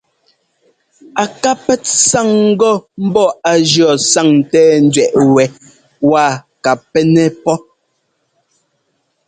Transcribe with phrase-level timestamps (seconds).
[1.23, 2.71] A ká pɛ́t sáŋ ŋgɔ
[3.07, 5.45] ḿbɔ́ á jʉɔ́ sáŋńtɛ́ɛńdẅɛꞌ wɛ
[6.11, 7.57] waa ka pɛ́nɛ́ pɔ́.